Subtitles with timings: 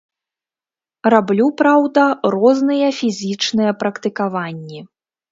[1.13, 2.05] Раблю, праўда,
[2.35, 4.79] розныя фізічныя практыкаванні.